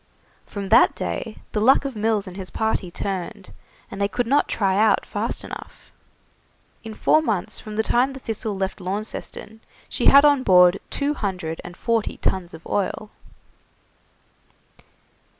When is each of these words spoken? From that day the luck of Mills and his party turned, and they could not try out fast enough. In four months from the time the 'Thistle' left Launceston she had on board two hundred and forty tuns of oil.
From 0.47 0.69
that 0.69 0.95
day 0.95 1.37
the 1.51 1.59
luck 1.59 1.85
of 1.85 1.95
Mills 1.95 2.25
and 2.25 2.35
his 2.35 2.49
party 2.49 2.89
turned, 2.89 3.51
and 3.91 4.01
they 4.01 4.07
could 4.07 4.25
not 4.25 4.47
try 4.47 4.75
out 4.75 5.05
fast 5.05 5.43
enough. 5.43 5.91
In 6.83 6.95
four 6.95 7.21
months 7.21 7.59
from 7.59 7.75
the 7.75 7.83
time 7.83 8.13
the 8.13 8.19
'Thistle' 8.19 8.57
left 8.57 8.81
Launceston 8.81 9.61
she 9.87 10.07
had 10.07 10.25
on 10.25 10.41
board 10.41 10.79
two 10.89 11.13
hundred 11.13 11.61
and 11.63 11.77
forty 11.77 12.17
tuns 12.17 12.55
of 12.55 12.65
oil. 12.65 13.11